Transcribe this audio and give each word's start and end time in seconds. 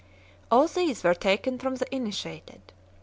All 0.49 0.65
these 0.67 1.03
were 1.03 1.13
taken 1.13 1.59
from 1.59 1.75
the 1.75 1.85
Initiated. 1.95 2.73